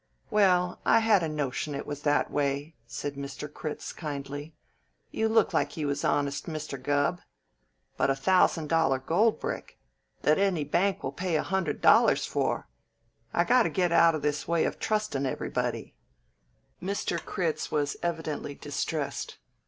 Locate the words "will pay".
11.03-11.35